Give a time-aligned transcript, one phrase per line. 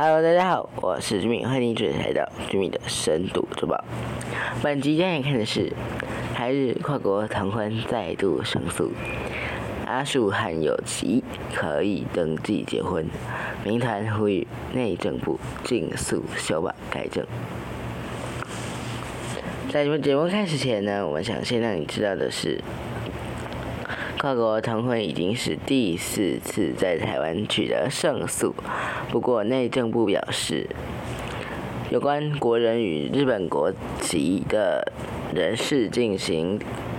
[0.00, 3.82] Hello，大家好，我是居民，欢迎准时来到居民的深度周报。
[4.62, 5.72] 本集将要看的是
[6.32, 8.92] 台日跨国同婚再度胜诉，
[9.86, 13.08] 阿树和有吉可以登记结婚，
[13.64, 17.26] 民团呼吁内政部尽速修法改正。
[19.72, 22.62] 在节目开始前呢，我们想先让你知道的是。
[24.18, 28.52] 跨国同婚已经是第四次在台湾取得胜诉，
[29.12, 30.68] 不过内政部表示，
[31.88, 34.92] 有关国人与日本国籍的
[35.32, 36.58] 人士进行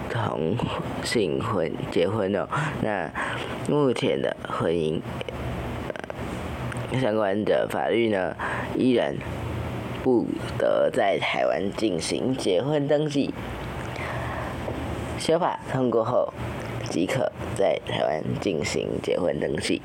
[0.09, 0.55] 同
[1.03, 2.47] 性婚结婚哦，
[2.81, 3.11] 那
[3.67, 5.01] 目前的婚姻
[7.01, 8.33] 相关的法律呢，
[8.77, 9.13] 依然
[10.01, 10.25] 不
[10.57, 13.33] 得在台湾进行结婚登记。
[15.17, 16.33] 修法通过后。
[16.89, 19.81] 即可在台湾进行结婚登记。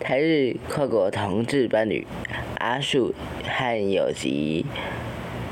[0.00, 2.06] 台日跨国同志伴侣
[2.58, 4.66] 阿树和友吉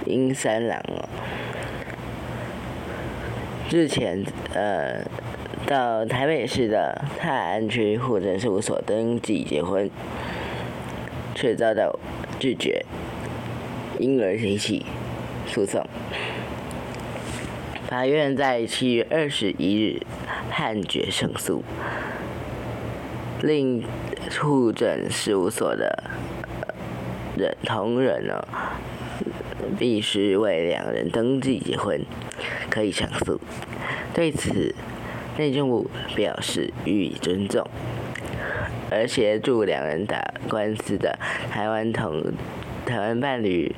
[0.06, 1.08] 英三郎哦，
[3.70, 5.04] 日前呃
[5.66, 9.88] 到台北市的泰安区户政事务所登记结婚，
[11.34, 11.96] 却遭到
[12.40, 12.84] 拒绝，
[14.00, 14.84] 因而提起
[15.46, 15.86] 诉讼。
[17.90, 20.02] 法院在七月二十一日
[20.48, 21.64] 判决胜诉，
[23.42, 23.82] 令
[24.40, 26.04] 户政事务所的
[27.36, 28.46] 人同仁呢，
[29.76, 32.00] 必须为两人登记结婚，
[32.70, 33.40] 可以上诉。
[34.14, 34.72] 对此，
[35.36, 37.66] 内政部表示予以尊重，
[38.88, 41.18] 而协助两人打官司的
[41.50, 42.22] 台湾同
[42.86, 43.74] 台湾伴侣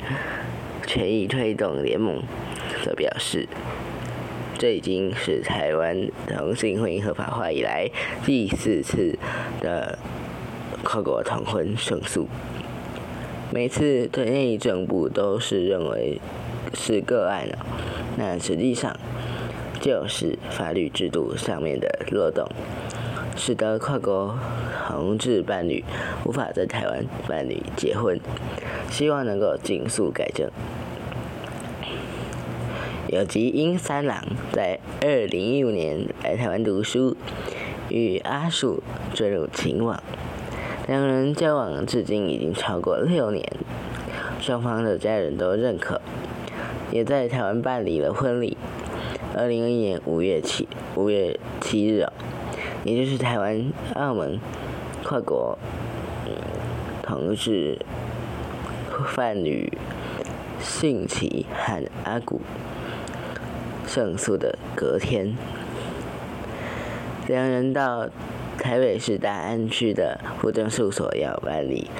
[0.86, 2.22] 权益推动联盟
[2.84, 3.48] 则表示。
[4.62, 7.90] 这已经是台湾同性婚姻合法化以来
[8.24, 9.18] 第四次
[9.60, 9.98] 的
[10.84, 12.28] 跨国同婚胜诉。
[13.50, 16.20] 每次的内政部都是认为
[16.74, 17.58] 是个案了，
[18.16, 18.96] 那实际上
[19.80, 22.48] 就是法律制度上面的漏洞，
[23.34, 24.38] 使得跨国
[24.86, 25.82] 同志伴侣
[26.24, 28.16] 无法在台湾伴侣结婚，
[28.88, 30.48] 希望能够尽速改正。
[33.12, 37.14] 有吉英三郎在二零一五年来台湾读书，
[37.90, 40.02] 与阿树坠入情网，
[40.88, 43.46] 两人交往至今已经超过六年，
[44.40, 46.00] 双方的家人都认可，
[46.90, 48.56] 也在台湾办理了婚礼。
[49.36, 52.06] 二零二一年五月七五月七日
[52.82, 54.40] 也就是台湾澳门
[55.04, 55.58] 跨国
[57.02, 57.78] 同志
[59.14, 59.70] 伴侣
[60.58, 62.40] 信奇和阿古。
[63.94, 65.36] 胜诉的隔天，
[67.28, 68.08] 两人到
[68.56, 71.90] 台北市大安区的户政事务所要办理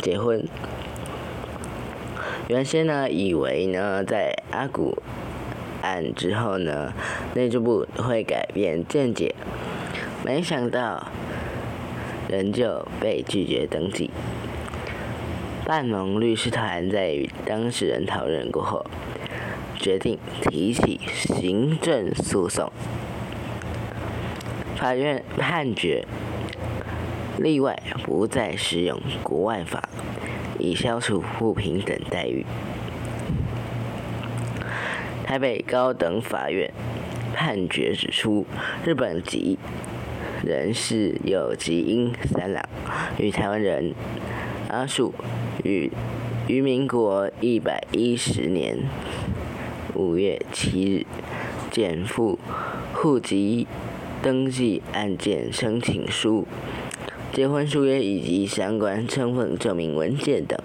[0.00, 0.42] 结婚。
[2.48, 5.02] 原先呢，以为呢，在阿古
[5.82, 6.94] 案之后呢，
[7.34, 9.34] 内政部会改变见解，
[10.24, 11.08] 没想到
[12.30, 14.10] 仍旧被拒绝登记。
[15.66, 18.86] 半盟律师团在与当事人讨论过后。
[19.78, 22.72] 决定提起行政诉讼。
[24.76, 26.04] 法院判决，
[27.38, 29.88] 例外不再适用国外法，
[30.58, 32.44] 以消除不平等待遇。
[35.24, 36.72] 台北高等法院
[37.34, 38.46] 判决指出，
[38.84, 39.58] 日本籍
[40.44, 42.62] 人士有吉英三郎
[43.18, 43.94] 与台湾人
[44.68, 45.12] 阿树
[45.64, 45.90] 与
[46.46, 48.76] 于民国一百一十年。
[49.96, 51.06] 五月七日，
[51.70, 52.38] 减负
[52.92, 53.66] 户籍
[54.22, 56.46] 登记案件申请书、
[57.32, 60.58] 结婚书约以及相关身份证明文件等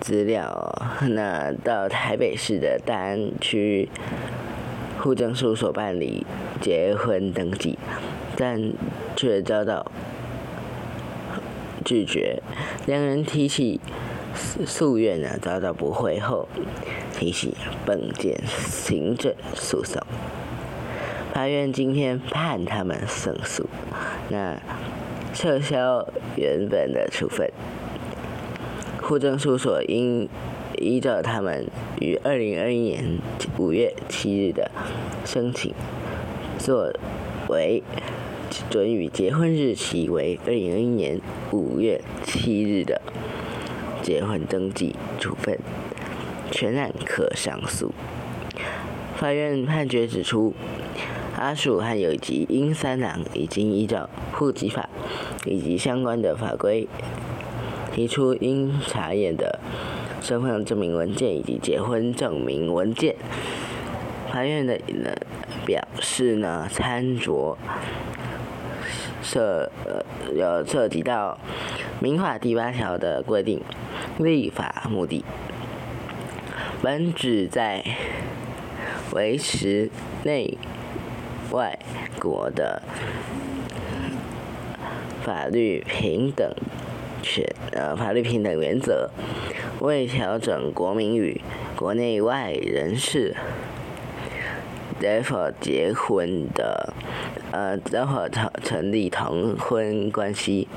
[0.00, 0.74] 资料，
[1.10, 3.88] 那到台北市的大安区
[4.98, 6.26] 户政事务所办理
[6.60, 7.78] 结婚登记，
[8.36, 8.72] 但
[9.14, 9.90] 却遭到
[11.84, 12.42] 拒绝。
[12.86, 13.80] 两人提起
[14.34, 16.48] 诉愿呢，遭到驳回后。
[17.18, 17.52] 提起
[17.84, 20.00] 本件行政诉讼，
[21.34, 23.68] 法院今天判他们胜诉，
[24.28, 24.56] 那
[25.34, 26.06] 撤销
[26.36, 27.50] 原本的处分。
[29.02, 30.28] 户政事务所应
[30.76, 31.66] 依照他们
[32.00, 33.18] 于二零二一年
[33.56, 34.70] 五月七日的
[35.24, 35.74] 申请，
[36.56, 36.92] 作
[37.48, 37.82] 为
[38.70, 41.20] 准予结婚日期为二零二一年
[41.50, 43.02] 五月七日的
[44.02, 45.58] 结婚登记处分。
[46.50, 47.92] 全案可上诉。
[49.16, 50.54] 法院判决指出，
[51.36, 54.88] 阿树和有吉英三郎已经依照户籍法
[55.44, 56.88] 以及相关的法规，
[57.92, 59.58] 提出应查验的
[60.20, 63.16] 身份证明文件以及结婚证明文件。
[64.32, 65.10] 法院的呢
[65.64, 67.56] 表示呢，参酌
[69.22, 70.04] 涉呃
[70.34, 71.38] 有涉及到
[71.98, 73.60] 民法第八条的规定，
[74.18, 75.24] 立法目的
[76.80, 77.84] 本旨在
[79.12, 79.90] 维持
[80.22, 80.56] 内
[81.50, 81.76] 外
[82.20, 82.82] 国的
[85.22, 86.54] 法律平等
[87.20, 89.10] 权呃法律平等原则，
[89.80, 91.40] 为调整国民与
[91.74, 93.34] 国内外人士。
[95.00, 96.92] 是否结婚的，
[97.52, 100.67] 呃，是否成成立同婚关系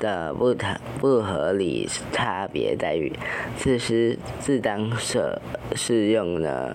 [0.00, 0.68] 的不同
[0.98, 3.12] 不合理差别待遇，
[3.56, 5.40] 此时自当涉
[5.76, 6.74] 适用呢，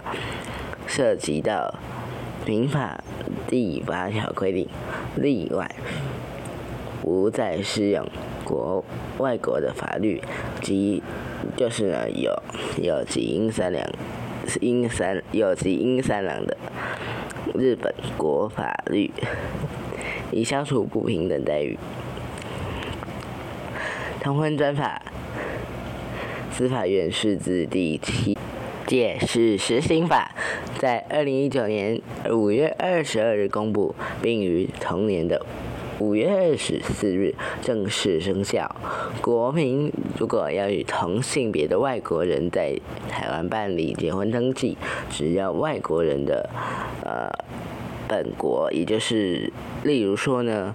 [0.87, 1.73] 涉及到
[2.45, 3.03] 民法
[3.47, 4.69] 第八条规定，
[5.15, 5.69] 例外
[7.01, 8.07] 不再适用
[8.43, 8.85] 国
[9.17, 10.21] 外国的法律，
[10.61, 11.03] 即
[11.57, 12.31] 就是呢有
[12.81, 13.85] 有基因三两。
[14.47, 16.55] 是英三有其英三两的
[17.55, 19.11] 日本国法律，
[20.29, 21.75] 以消除不平等待遇。
[24.19, 25.01] 同婚专法，
[26.51, 28.37] 司法院释字第七
[28.87, 30.31] 届是实行法，
[30.79, 32.01] 在二零一九年
[32.31, 35.45] 五月二十二日公布，并于同年的。
[35.97, 38.69] 五月二十四日正式生效。
[39.21, 39.89] 国民
[40.19, 42.77] 如果要与同性别的外国人在
[43.09, 44.77] 台湾办理结婚登记，
[45.09, 46.49] 只要外国人的
[47.01, 47.29] 呃
[48.07, 49.51] 本国，也就是
[49.83, 50.73] 例如说呢，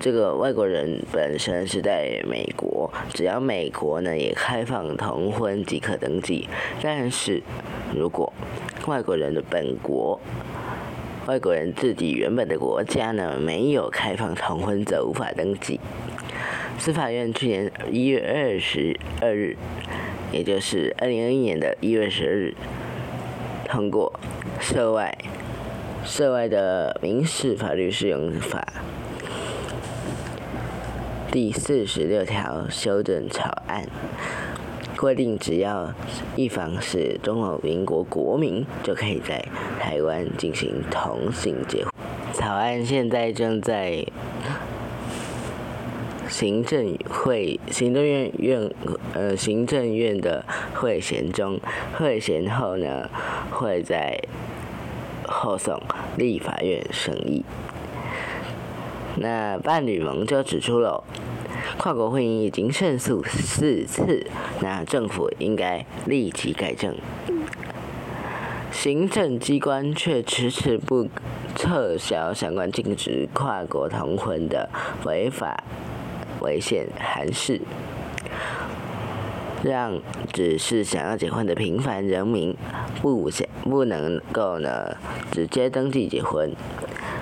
[0.00, 6.48] 这个外国人本身是在美国，只要美国呢也开放同婚即可登记。
[6.82, 7.42] 但是
[7.94, 8.32] 如果
[8.86, 10.20] 外国人的本国，
[11.26, 15.80] 外国人自己原本的国家呢没有开放同婚，则无法登记。
[16.76, 19.56] 司法院去年一月二十二日，
[20.32, 22.54] 也就是二零二一年的一月十日，
[23.66, 24.12] 通过
[24.62, 25.16] 《涉外
[26.06, 28.66] 涉外的民事法律适用法》
[31.32, 33.86] 第四十六条修正草案。
[34.96, 35.92] 规定，只要
[36.36, 39.44] 一方是中华民国国民，就可以在
[39.80, 41.92] 台湾进行同性结婚。
[42.32, 44.06] 草案现在正在
[46.28, 48.70] 行政会、行政院院
[49.14, 51.58] 呃行政院的会衔中，
[51.98, 53.08] 会衔后呢，
[53.50, 54.18] 会在
[55.34, 55.80] 后送
[56.16, 57.44] 立法院审议。
[59.16, 61.02] 那伴侣盟就指出了。
[61.76, 64.26] 跨国婚姻已经胜诉四次，
[64.60, 66.94] 那政府应该立即改正。
[68.70, 71.08] 行政机关却迟迟不
[71.56, 74.68] 撤销相关禁止跨国同婚的
[75.04, 75.64] 违法
[76.40, 77.60] 违宪函释，
[79.64, 80.00] 让
[80.32, 82.54] 只是想要结婚的平凡人民
[83.00, 84.96] 不想不能够呢
[85.32, 86.52] 直接登记结婚。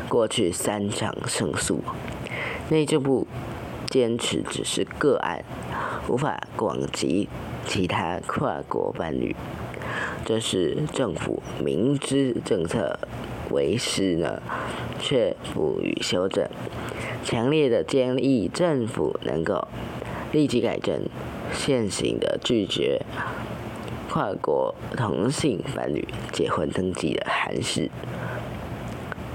[0.08, 1.80] 过去三场胜诉，
[2.68, 3.26] 内政部。
[3.90, 5.44] 坚持只是个案，
[6.08, 7.28] 无法广及
[7.66, 9.36] 其他跨国伴侣。
[10.24, 12.98] 这是政府明知政策
[13.50, 14.40] 为师呢，
[14.98, 16.48] 却不予修正。
[17.22, 19.68] 强烈的建议政府能够
[20.32, 21.02] 立即改正
[21.54, 23.00] 现行的拒绝
[24.10, 27.90] 跨国同性伴侣结婚登记的函释，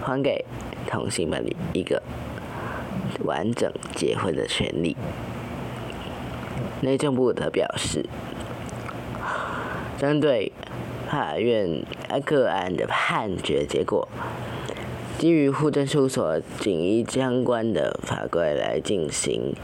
[0.02, 0.46] 还给
[0.88, 2.02] 同性伴侣一个。
[3.24, 4.96] 完整结婚的权利。
[6.82, 8.06] 内政部则表示，
[9.98, 10.52] 针对
[11.10, 11.84] 法院
[12.24, 14.08] 个案的判决结果，
[15.18, 19.56] 基于户政事务所仅依相关的法规来进行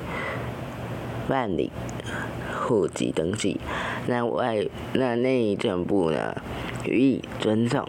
[1.28, 1.72] 办理
[2.64, 3.60] 户籍登记，
[4.08, 6.36] 那外那内政部呢
[6.86, 7.86] 予以尊重，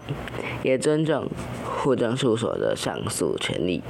[0.63, 1.29] 也尊重
[1.63, 3.81] 户政事务所的上诉权利。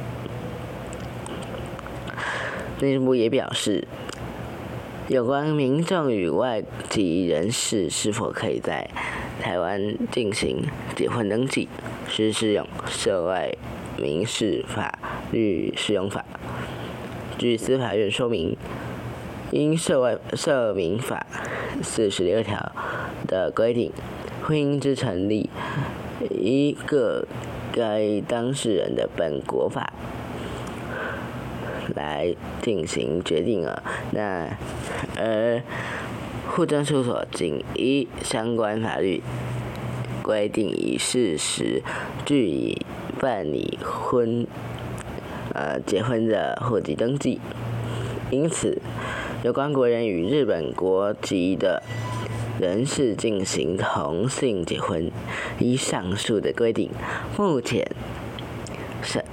[2.79, 3.87] 内政部也表示，
[5.07, 8.89] 有关民众与外籍人士是否可以在
[9.41, 10.63] 台湾进行
[10.95, 11.67] 结婚登记，
[12.07, 13.51] 是适用《涉外
[13.97, 14.99] 民事法
[15.31, 16.23] 律适用法》。
[17.37, 18.55] 据司法院说明，
[19.51, 21.25] 因《涉外涉民法》
[21.83, 22.71] 四十六条
[23.27, 23.91] 的规定，
[24.43, 25.49] 婚姻之成立，
[26.29, 27.27] 依个
[27.71, 29.93] 该当事人的本国法。
[31.95, 33.81] 来进行决定了。
[34.11, 34.49] 那
[35.17, 35.61] 而
[36.47, 39.21] 户政事务所仅依相关法律
[40.21, 41.81] 规定，以事实
[42.25, 42.85] 据以
[43.19, 44.45] 办理婚
[45.53, 47.39] 呃结婚的户籍登记。
[48.31, 48.81] 因此，
[49.45, 51.83] 有关国人与日本国籍的
[52.59, 55.11] 人士进行同性结婚，
[55.59, 56.89] 依上述的规定，
[57.37, 57.87] 目前
[59.03, 59.23] 是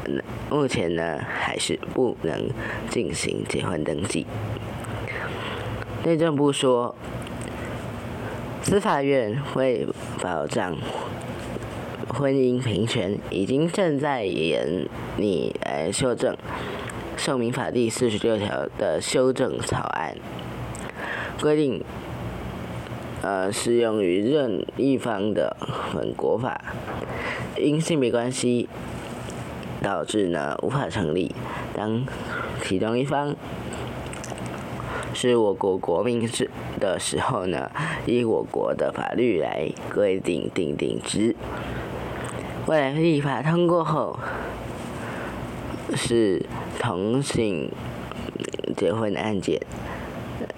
[0.50, 2.50] 目前呢还是不能
[2.90, 4.26] 进行结婚登记。
[6.04, 6.94] 内政部说，
[8.62, 9.86] 司法院为
[10.22, 10.76] 保障
[12.08, 16.34] 婚姻平权，已经正在研拟来修正
[17.16, 20.16] 《受民法》第四十六条的修正草案，
[21.40, 21.84] 规定，
[23.22, 25.56] 呃，适用于任一方的
[25.94, 26.60] 本国法，
[27.56, 28.68] 因性别关系
[29.80, 31.34] 导致呢无法成立，
[31.74, 32.04] 当
[32.62, 33.34] 其中一方。
[35.14, 36.50] 是我国国民是
[36.80, 37.70] 的时候呢，
[38.06, 41.36] 以我国的法律来规定定定之。
[42.66, 44.18] 未来立法通过后，
[45.96, 46.44] 是
[46.78, 47.70] 同性
[48.76, 49.60] 结婚案件，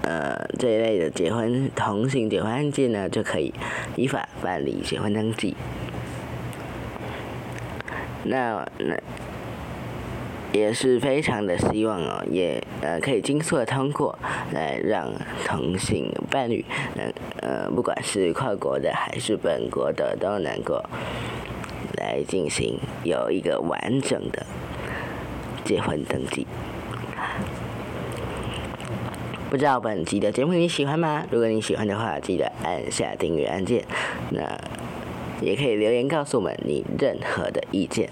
[0.03, 3.53] 呃这一类的结婚同性结婚案件呢，就可以
[3.97, 5.57] 依法办理结婚登记。
[8.25, 8.97] 那那。
[10.53, 14.17] 也是非常的希望哦，也呃可以尽速的通过，
[14.53, 15.13] 来让
[15.45, 16.65] 同性伴侣
[16.95, 20.81] 能呃不管是跨国的还是本国的都能够
[21.97, 24.47] 来进行有一个完整的
[25.65, 26.47] 结婚登记。
[29.51, 31.25] 不知道本集的节目你喜欢吗？
[31.31, 33.85] 如果你喜欢的话，记得按下订阅按键，
[34.31, 34.41] 那
[35.41, 38.11] 也可以留言告诉我们你任何的意见。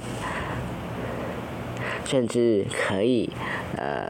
[2.05, 3.31] 甚至可以，
[3.77, 4.09] 呃，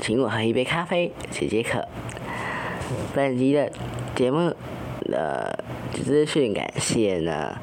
[0.00, 1.86] 请我喝一杯咖啡解解渴。
[3.14, 3.70] 本集的
[4.14, 4.54] 节目
[5.04, 7.56] 的资讯感谢呢，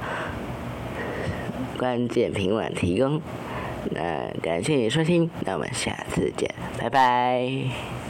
[1.78, 3.22] 关键评论提供。
[3.92, 8.05] 那感谢你收听，那我们下次见，拜拜。